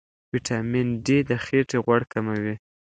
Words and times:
ویټامین 0.31 0.87
ډي 1.05 1.17
د 1.29 1.31
خېټې 1.43 1.77
غوړ 1.85 2.01
کموي. 2.11 2.55